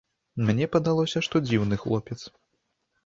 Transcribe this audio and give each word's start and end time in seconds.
Мне 0.47 0.65
падалося, 0.75 1.23
што 1.27 1.35
дзіўны 1.49 1.75
хлопец. 1.85 2.19